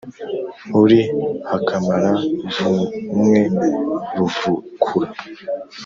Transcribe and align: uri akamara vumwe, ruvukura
uri 0.81 1.01
akamara 1.55 2.11
vumwe, 2.55 3.41
ruvukura 4.17 5.09